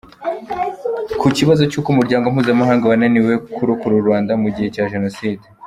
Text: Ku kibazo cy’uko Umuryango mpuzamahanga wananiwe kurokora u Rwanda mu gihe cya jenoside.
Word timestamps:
Ku 1.19 1.27
kibazo 1.37 1.63
cy’uko 1.71 1.87
Umuryango 1.93 2.25
mpuzamahanga 2.33 2.89
wananiwe 2.91 3.33
kurokora 3.55 3.93
u 3.95 4.03
Rwanda 4.05 4.31
mu 4.41 4.47
gihe 4.55 4.69
cya 4.75 4.85
jenoside. 4.95 5.45